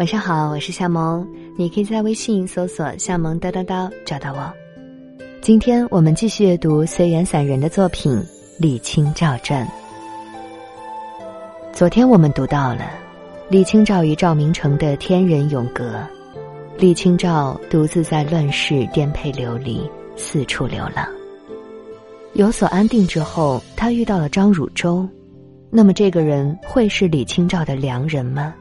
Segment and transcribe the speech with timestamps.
[0.00, 4.50] 晚上好，我是夏萌，你可以在微信搜索“夏萌叨叨叨”找到我。
[5.42, 8.10] 今天我们继续阅读随缘散人的作品
[8.58, 9.62] 《李清照传》。
[11.74, 12.90] 昨天我们读到了
[13.50, 16.02] 李清照与赵明诚的天人永隔，
[16.78, 21.06] 李清照独自在乱世颠沛流离，四处流浪。
[22.32, 25.06] 有所安定之后，他遇到了张汝舟，
[25.68, 28.54] 那么这个人会是李清照的良人吗？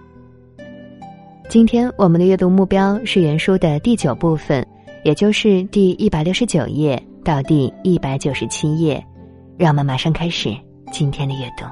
[1.49, 4.63] 今天我们的阅读目标是原书的第九部分，
[5.03, 9.03] 也就是第一百六十九页到第一百九十七页。
[9.57, 10.55] 让我们马上开始
[10.91, 11.65] 今天的阅读。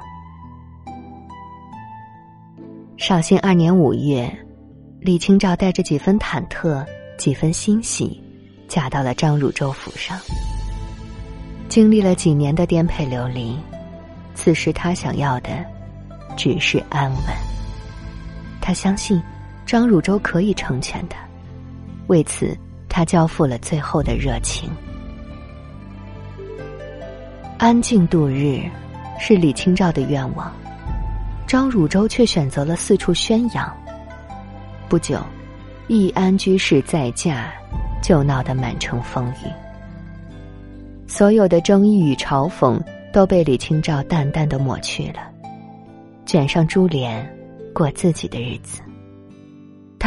[2.98, 4.28] 绍兴二年五月，
[5.00, 6.84] 李清照带着几分忐忑、
[7.16, 8.20] 几分欣喜，
[8.68, 10.18] 嫁到了张汝舟府上。
[11.70, 13.56] 经历了几年的颠沛流离，
[14.34, 15.50] 此时他想要的
[16.36, 17.22] 只是安稳。
[18.60, 19.22] 他相信。
[19.68, 21.20] 张汝舟可以成全他，
[22.08, 24.70] 为此他交付了最后的热情。
[27.58, 28.62] 安静度日，
[29.20, 30.50] 是李清照的愿望，
[31.46, 33.70] 张汝舟却选择了四处宣扬。
[34.88, 35.20] 不久，
[35.88, 37.52] 一安居士再嫁，
[38.02, 39.52] 就闹得满城风雨。
[41.08, 45.20] 所有的争议与嘲讽都被李清照淡淡的抹去了，
[46.26, 47.28] 卷上珠帘，
[47.74, 48.82] 过自己的日子。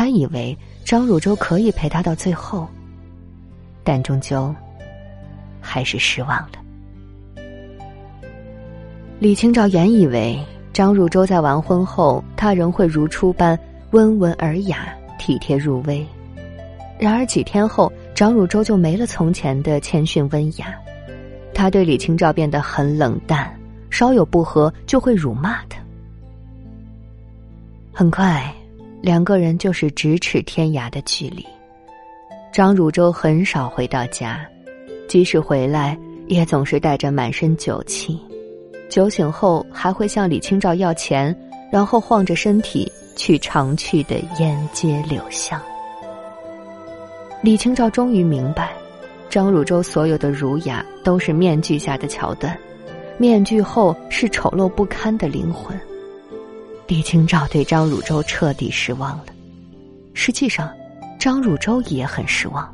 [0.00, 2.66] 他以为张汝舟可以陪他到最后，
[3.84, 4.54] 但终究
[5.60, 6.52] 还是失望了。
[9.18, 10.42] 李清照原以为
[10.72, 13.58] 张汝舟在完婚后，他仍会如初般
[13.90, 16.02] 温文尔雅、体贴入微，
[16.98, 20.74] 然而几天后，张汝舟就没了从前的谦逊温雅，
[21.52, 23.54] 他对李清照变得很冷淡，
[23.90, 25.78] 稍有不和就会辱骂他。
[27.92, 28.50] 很快。
[29.02, 31.46] 两个人就是咫尺天涯的距离。
[32.52, 34.46] 张汝舟很少回到家，
[35.08, 38.20] 即使回来，也总是带着满身酒气。
[38.88, 41.34] 酒醒后，还会向李清照要钱，
[41.70, 45.60] 然后晃着身体去常去的沿街柳巷。
[47.40, 48.72] 李清照终于明白，
[49.30, 52.58] 张汝舟所有的儒雅都是面具下的桥段，
[53.16, 55.78] 面具后是丑陋不堪的灵魂。
[56.90, 59.26] 李清照对张汝舟彻底失望了，
[60.12, 60.68] 实际上，
[61.20, 62.68] 张汝舟也很失望。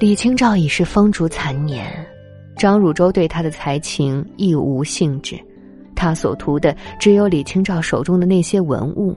[0.00, 2.04] 李清照已是风烛残年，
[2.56, 5.38] 张汝舟对他的才情亦无兴致，
[5.94, 9.16] 他所图的只有李清照手中的那些文物。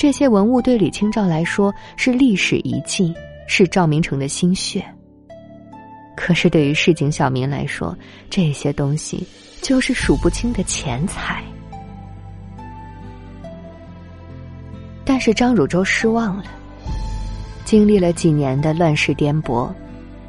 [0.00, 3.14] 这些文物对李清照来说是历史遗迹，
[3.46, 4.84] 是赵明诚的心血。
[6.16, 7.96] 可是对于市井小民来说，
[8.28, 9.24] 这些东西。
[9.62, 11.42] 就是数不清的钱财，
[15.04, 16.44] 但是张汝舟失望了。
[17.64, 19.68] 经历了几年的乱世颠簸，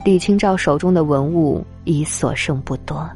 [0.04, 3.08] 李清照手中的文物已所剩不多。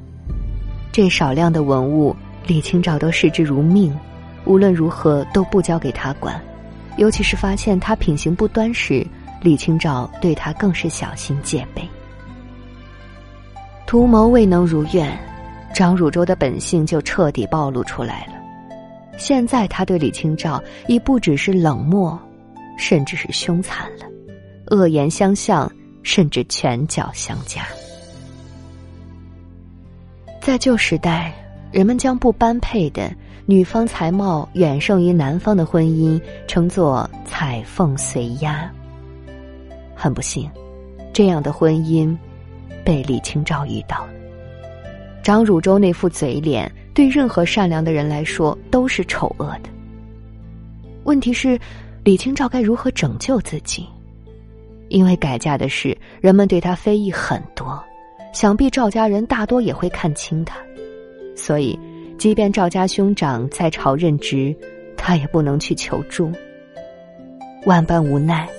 [0.91, 2.15] 这少量的文物，
[2.45, 3.97] 李清照都视之如命，
[4.45, 6.39] 无论如何都不交给他管。
[6.97, 9.03] 尤其是发现他品行不端时，
[9.41, 11.81] 李清照对他更是小心戒备。
[13.91, 15.19] 图谋未能如愿。
[15.75, 18.35] 张汝舟的本性就彻底暴露出来了。
[19.17, 22.17] 现在他对李清照已不只是冷漠，
[22.77, 24.05] 甚至是凶残了，
[24.67, 25.69] 恶言相向，
[26.03, 27.63] 甚至拳脚相加。
[30.39, 31.33] 在旧时代，
[31.69, 33.13] 人们将不般配的
[33.45, 38.71] 女方才貌远胜于男方的婚姻称作“彩凤随鸦”。
[39.93, 40.49] 很不幸，
[41.11, 42.17] 这样的婚姻
[42.83, 44.13] 被李清照遇到了。
[45.23, 49.69] 张汝舟那副嘴脸，对任何善良的人来说都是丑恶的。
[51.03, 51.59] 问题是，
[52.03, 53.87] 李清照该如何拯救自己？
[54.89, 57.81] 因为改嫁的事，人们对她非议很多，
[58.33, 60.57] 想必赵家人大多也会看轻她，
[61.35, 61.79] 所以，
[62.17, 64.55] 即便赵家兄长在朝任职，
[64.97, 66.31] 她也不能去求助。
[67.65, 68.49] 万般无奈，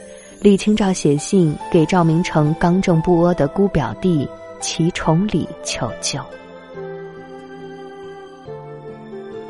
[0.42, 4.28] 李清照写信给赵明诚刚正不阿的姑表弟
[4.60, 6.18] 齐崇礼求救。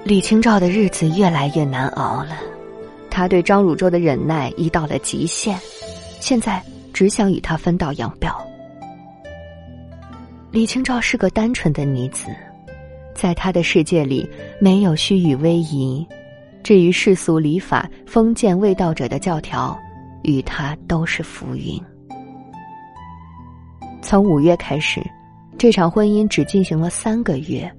[0.05, 2.37] 李清照的日子越来越难熬了，
[3.09, 5.59] 他对张汝舟的忍耐已到了极限，
[6.21, 6.63] 现在
[6.93, 8.31] 只想与他分道扬镳。
[10.51, 12.27] 李清照是个单纯的女子，
[13.15, 14.29] 在她的世界里
[14.61, 16.07] 没有虚与委蛇，
[16.63, 19.75] 至于世俗礼法、封建卫道者的教条，
[20.23, 21.81] 与他都是浮云。
[24.01, 25.01] 从五月开始，
[25.57, 27.71] 这场婚姻只进行了三个月。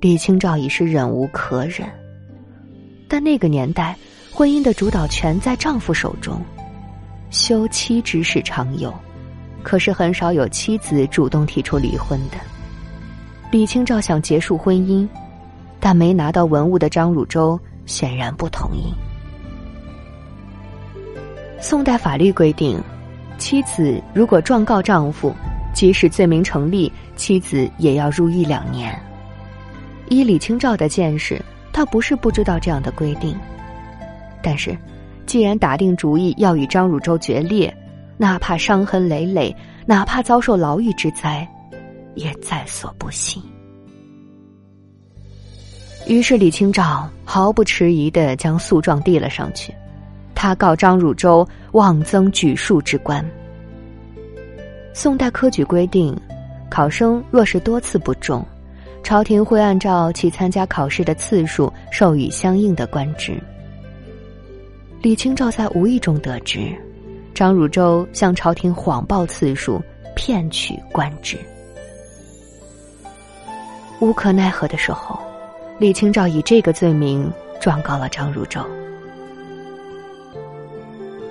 [0.00, 1.88] 李清照已是忍无可忍，
[3.08, 3.96] 但那个年代
[4.30, 6.42] 婚姻的主导权在丈夫手中，
[7.30, 8.92] 休妻之事常有，
[9.62, 12.36] 可是很少有妻子主动提出离婚的。
[13.50, 15.08] 李清照想结束婚姻，
[15.80, 18.92] 但没拿到文物的张汝舟显然不同意。
[21.66, 22.78] 宋代法律规定，
[23.38, 25.34] 妻子如果状告丈夫，
[25.72, 28.94] 即使罪名成立，妻子也要入狱两年。
[30.10, 33.34] 依李清照的见识，他不是不知道这样的规定，
[34.42, 34.76] 但是，
[35.24, 37.74] 既然打定主意要与张汝舟决裂，
[38.18, 39.56] 哪怕伤痕累累，
[39.86, 41.48] 哪怕遭受牢狱之灾，
[42.14, 43.42] 也在所不惜。
[46.06, 49.72] 于是李清照毫不迟疑的将诉状递了上去，
[50.44, 53.24] 他告张汝舟妄增举数之官。
[54.92, 56.14] 宋代科举规定，
[56.68, 58.44] 考生若是多次不中。
[59.02, 63.42] 朝廷会按照其参加考试的次数授予相应的官职。
[65.00, 66.70] 李清照在无意中得知，
[67.32, 69.80] 张汝舟向朝廷谎报次数，
[70.14, 71.38] 骗取官职。
[73.98, 75.18] 无可奈何的时候，
[75.78, 78.60] 李清照以这个罪名状告了张汝舟。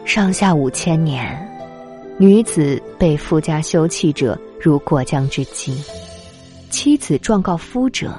[0.05, 1.25] 上下五千年，
[2.17, 5.71] 女子被夫家休弃者如过江之鲫。
[6.69, 8.13] 妻子状告夫者，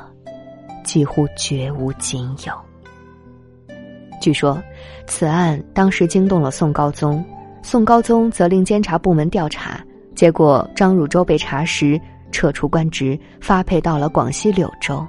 [0.82, 3.74] 几乎绝无仅有。
[4.20, 4.60] 据说，
[5.06, 7.22] 此案当时惊动了宋高宗，
[7.62, 9.78] 宋高宗责令监察部门调查，
[10.14, 12.00] 结果张汝舟被查实，
[12.32, 15.06] 撤出官职，发配到了广西柳州。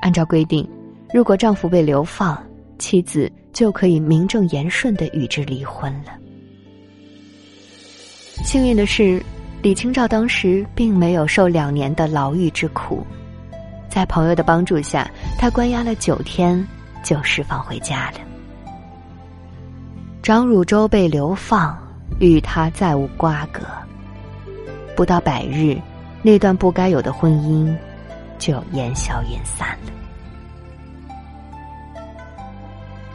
[0.00, 0.66] 按照规定，
[1.12, 2.40] 如果丈夫被流放，
[2.80, 6.10] 妻子就可以名正言顺的与之离婚了。
[8.42, 9.22] 幸运的是。
[9.62, 13.06] 李清照当时并没有受两年的牢狱之苦，
[13.90, 15.06] 在朋友的帮助下，
[15.38, 16.66] 她关押了九天
[17.04, 18.20] 就释放回家了。
[20.22, 21.78] 张汝舟被流放，
[22.20, 23.60] 与他再无瓜葛。
[24.96, 25.76] 不到百日，
[26.22, 27.70] 那段不该有的婚姻
[28.38, 29.92] 就烟消云散了。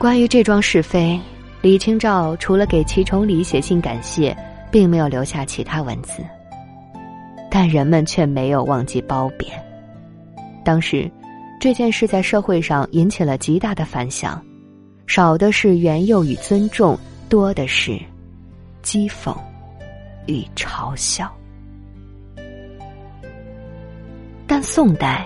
[0.06, 1.19] 关于这桩是非，
[1.63, 4.38] 李清照除了给齐崇礼写信感谢。
[4.69, 6.24] 并没有留下其他文字，
[7.50, 9.52] 但人们却没有忘记褒贬。
[10.63, 11.10] 当时，
[11.60, 14.40] 这件事在社会上引起了极大的反响，
[15.07, 16.96] 少的是援诱与尊重，
[17.30, 18.00] 多的是
[18.84, 19.36] 讥讽
[20.28, 21.31] 与嘲笑。
[24.46, 25.25] 但宋代，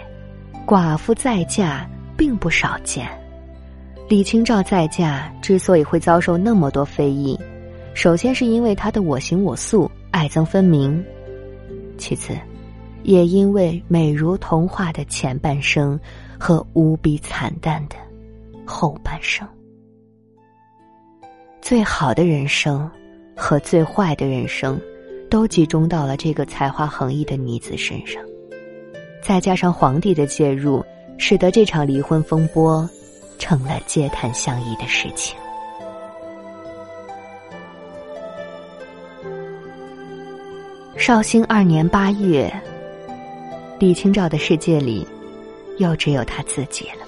[0.66, 1.86] 寡妇再嫁
[2.16, 3.19] 并不少见。
[4.10, 7.40] 李清照再嫁之所以会遭受那么多非议。
[7.94, 11.06] 首先是因为她的我行我素、爱憎分明，
[11.96, 12.36] 其次，
[13.04, 16.00] 也因为美如童话的前半生
[16.40, 17.96] 和无比惨淡的
[18.66, 19.48] 后半生。
[21.62, 22.90] 最好的人生
[23.36, 24.82] 和最坏的人生，
[25.30, 28.20] 都集中到了这个才华横溢的女子身上，
[29.22, 30.84] 再加上皇帝的介入，
[31.20, 32.90] 使得这场离婚风波
[33.40, 35.36] 成了嗟叹相依的事情。
[40.96, 42.54] 绍兴二年八月，
[43.80, 45.08] 李清照的世界里，
[45.78, 47.08] 又只有她自己了。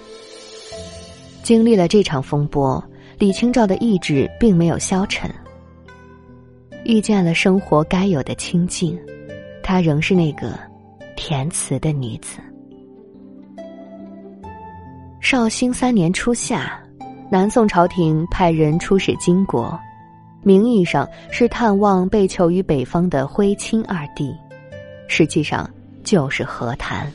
[1.44, 2.84] 经历了这场风波，
[3.20, 5.30] 李清照的意志并没有消沉。
[6.86, 8.98] 遇见了生活该有的清静，
[9.62, 10.58] 她仍是那个
[11.16, 12.40] 填词的女子。
[15.22, 16.74] 绍兴三年初夏，
[17.30, 19.80] 南宋朝廷派人出使金国。
[20.42, 24.36] 名义上是探望被囚于北方的徽钦二帝，
[25.08, 25.70] 实际上
[26.04, 27.10] 就是和谈。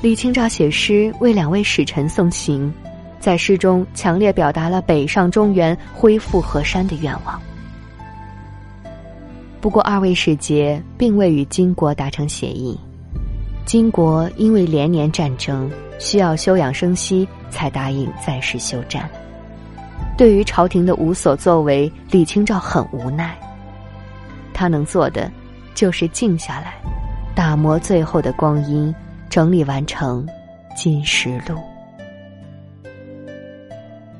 [0.00, 2.72] 李清照写诗为两位使臣送行，
[3.20, 7.38] 在诗中强烈表达了北上中原、恢复河山的愿望。
[9.60, 12.80] 不过，二位使节并未与金国达成协议，
[13.68, 19.06] 金国因为连年战争需要休养生息，才答应暂时休战。
[20.16, 23.38] 对于朝廷的无所作为，李清照很无奈。
[24.54, 25.30] 他能做的，
[25.74, 26.76] 就是静下来，
[27.34, 28.92] 打磨最后的光阴，
[29.28, 30.26] 整理完成
[30.74, 31.54] 《金石录》。《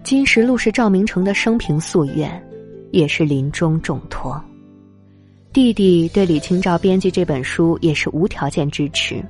[0.02, 2.30] 金石录》是赵明诚的生平夙愿，
[2.90, 4.38] 也是临终重托。
[5.58, 9.20] 弟弟对李清照编辑这本书也是无条件支持。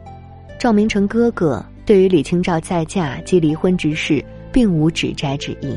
[0.58, 5.74] 赵明诚哥哥对于李清照再嫁及离婚之事，并无指摘之意。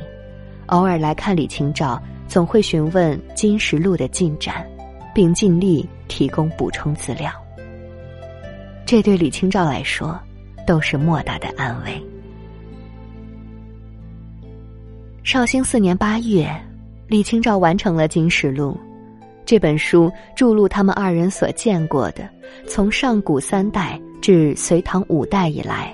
[0.65, 4.67] 偶尔来看李清照，总会询问《金石录》的进展，
[5.15, 7.31] 并尽力提供补充资料。
[8.85, 10.19] 这对李清照来说，
[10.67, 12.03] 都是莫大的安慰。
[15.23, 16.53] 绍兴四年八月，
[17.07, 18.77] 李清照完成了《金石录》。
[19.45, 22.27] 这本书注录他们二人所见过的，
[22.67, 25.93] 从上古三代至隋唐五代以来，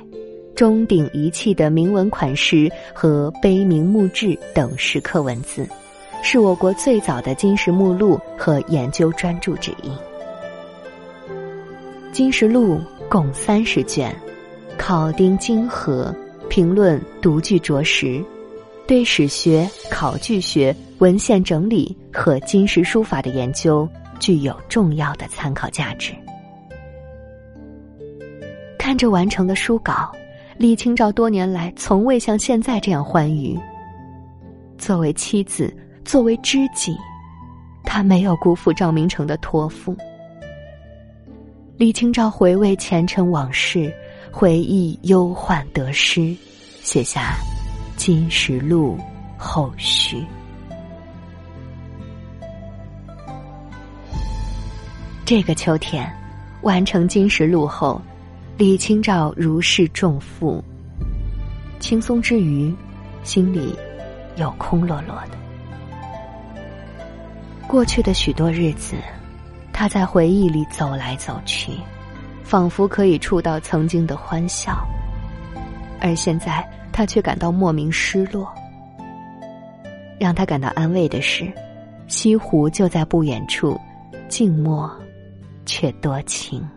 [0.56, 5.68] 钟鼎遗弃的铭文款式和碑铭墓志等石刻文字，
[6.22, 9.90] 是我国最早的金石目录和研究专著之一。
[12.12, 12.76] 《金石录》
[13.10, 14.16] 共三十卷，
[14.78, 16.14] 考丁精合，
[16.50, 18.24] 评论独具着实。
[18.88, 26.14] 对史学、考据学、文献整理和金石书法的研究具有重要的参考价值。
[28.80, 30.10] 看着完成的书稿，
[30.58, 33.60] 李清照多年来从未像现在这样欢愉。
[34.78, 35.76] 作为妻子，
[36.06, 36.96] 作为知己，
[37.84, 39.94] 她没有辜负赵明诚的托付。
[41.76, 43.94] 李清照回味前尘往事，
[44.32, 46.34] 回忆忧患得失，
[46.82, 47.34] 写下。
[47.98, 48.96] 《金石录》
[49.38, 50.24] 后续。
[55.26, 56.10] 这个秋天，
[56.62, 58.00] 完成《金石录》后，
[58.56, 60.64] 李清照如释重负，
[61.80, 62.74] 轻松之余，
[63.24, 63.76] 心里
[64.36, 65.32] 又空落落的。
[67.68, 68.96] 过去的许多日子，
[69.74, 71.72] 他在回忆里走来走去，
[72.44, 74.88] 仿佛可以触到曾经的欢笑，
[76.00, 76.64] 而现在。
[76.98, 78.52] 他却感到莫名失落。
[80.20, 81.48] 让他感到安慰的是，
[82.08, 83.80] 西湖就在不远处，
[84.28, 84.92] 静默
[85.64, 86.68] 却多情。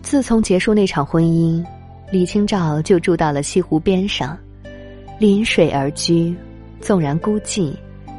[0.00, 1.62] 自从结束那场婚姻，
[2.10, 4.34] 李清照就住到了西湖边上，
[5.18, 6.34] 临水而居。
[6.80, 7.74] 纵然孤寂，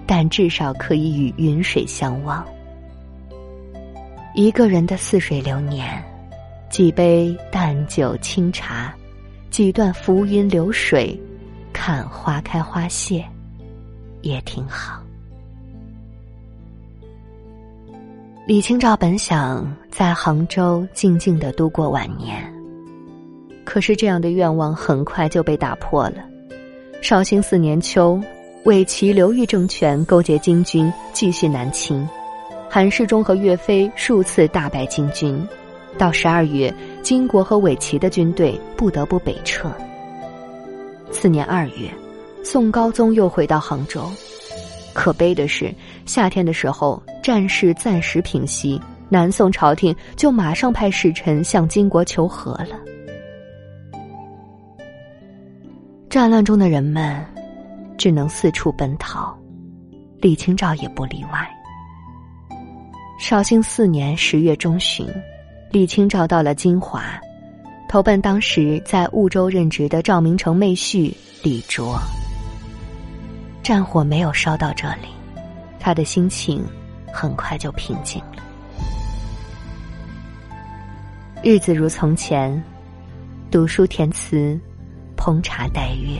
[0.05, 2.45] 但至少可以与云水相望。
[4.35, 6.10] 一个人的似水流年。
[6.71, 8.95] 几杯淡酒清茶，
[9.49, 11.19] 几段浮云流水，
[11.73, 13.25] 看花开花谢，
[14.21, 15.03] 也挺好。
[18.47, 22.41] 李清照本想在杭州静静的度过晚年，
[23.65, 26.23] 可是这样的愿望很快就被打破了。
[27.01, 28.17] 绍兴四年秋，
[28.63, 32.07] 伪齐刘裕政权勾结金军，继续南侵，
[32.69, 35.45] 韩世忠和岳飞数次大败金军。
[36.01, 39.71] 到十二月，金国和伪齐的军队不得不北撤。
[41.11, 41.93] 次年二月，
[42.43, 44.11] 宋高宗又回到杭州。
[44.95, 45.71] 可悲的是，
[46.07, 52.79] 夏天的时候战事暂时平息，南宋朝廷就马上派使臣向金国求和了。
[56.09, 57.23] 战乱中的人们
[57.95, 59.37] 只能四处奔逃，
[60.17, 61.47] 李清照也不例外。
[63.19, 65.07] 绍兴四年十月中旬。
[65.71, 67.17] 李清照到了金华，
[67.87, 71.97] 投奔当时在婺州任职的赵明诚妹婿李卓。
[73.63, 75.07] 战火没有烧到这里，
[75.79, 76.61] 他的心情
[77.13, 78.43] 很快就平静了。
[81.41, 82.61] 日子如从前，
[83.49, 84.59] 读书填词，
[85.15, 86.19] 烹茶待月。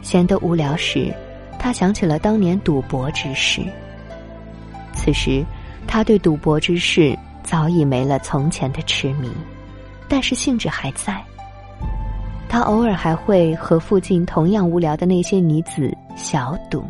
[0.00, 1.12] 闲得无聊时，
[1.58, 3.60] 他想起了当年赌博之事。
[4.94, 5.44] 此时，
[5.86, 7.14] 他对赌博之事。
[7.46, 9.30] 早已没了从前的痴迷，
[10.08, 11.22] 但是兴致还在。
[12.48, 16.84] 他偶尔还会和附近同样无聊的那些女子小赌。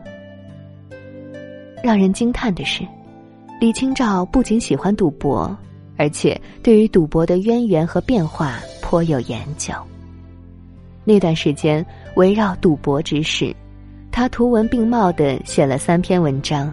[1.83, 2.85] 让人惊叹的是，
[3.61, 5.57] 李清照不仅喜欢赌博，
[5.97, 9.73] 而且对于赌博的渊源和变化颇有研究。
[11.05, 11.85] 那段时间，
[12.17, 13.55] 围绕赌博之事，
[14.11, 16.73] 他图文并茂的写了三篇文章，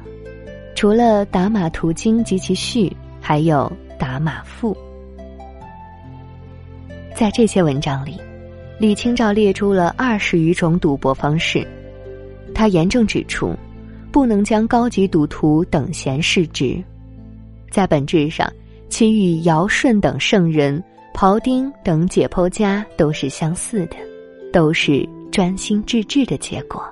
[0.73, 2.95] 除了《打马图经》及其序。
[3.25, 4.75] 还有打马赋，
[7.15, 8.19] 在这些文章里，
[8.77, 11.65] 李清照列出了二十余种赌博方式。
[12.53, 13.55] 他严正指出，
[14.11, 16.83] 不能将高级赌徒等闲视之，
[17.71, 18.51] 在本质上，
[18.89, 23.95] 其与尧舜等圣人、庖丁等解剖家都是相似的，
[24.51, 26.83] 都是专心致志的结果。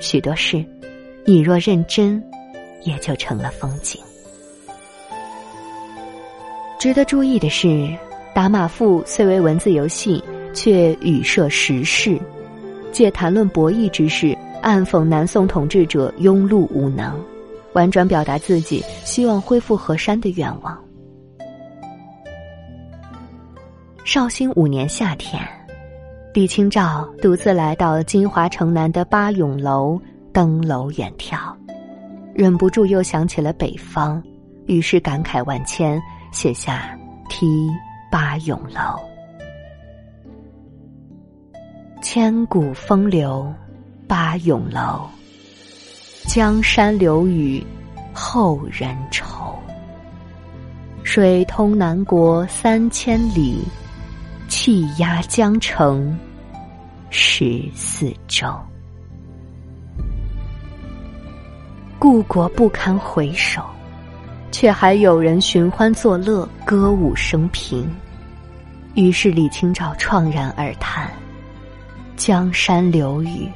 [0.00, 0.64] 许多事，
[1.24, 2.22] 你若认真，
[2.84, 4.00] 也就成了风景。
[6.84, 7.66] 值得注意的是，
[8.34, 10.22] 《打马赋》虽为文字游戏，
[10.52, 12.20] 却语涉时事，
[12.92, 17.18] 借谈论博弈之事，暗讽南宋统治者庸碌无能，
[17.72, 20.78] 婉转表达自己希望恢复河山的愿望。
[24.04, 25.42] 绍兴五年夏天，
[26.34, 29.98] 李清照独自来到金华城南的八咏楼
[30.34, 31.50] 登楼远眺，
[32.34, 34.22] 忍不住又想起了北方，
[34.66, 35.98] 于是感慨万千。
[36.34, 36.98] 写下
[37.28, 37.70] 《题
[38.10, 38.80] 八咏楼》。
[42.02, 43.54] 千古风流
[44.08, 45.08] 八咏楼，
[46.26, 47.64] 江山留雨
[48.12, 49.56] 后人愁。
[51.04, 53.62] 水通南国三千里，
[54.48, 56.18] 气压江城
[57.10, 58.52] 十四州。
[61.96, 63.64] 故国不堪回首，
[64.54, 67.92] 却还有人寻欢作乐，歌舞升平。
[68.94, 71.10] 于是李清照怆然而叹
[72.14, 73.50] ：“江山流雨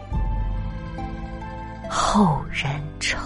[1.89, 3.17] 后人愁。”